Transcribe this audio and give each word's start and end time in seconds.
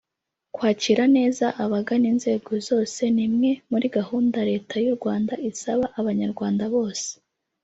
Kwakira 0.55 1.03
neza 1.17 1.45
abagana 1.63 2.05
inzego 2.13 2.51
zose 2.67 3.01
ni 3.15 3.23
imwe 3.27 3.51
muri 3.71 3.87
gahunda 3.97 4.39
Leta 4.49 4.75
y’u 4.85 4.95
Rwanda 4.97 5.33
isaba 5.49 5.85
Abanyarwanda 5.99 6.63
bose 6.75 7.09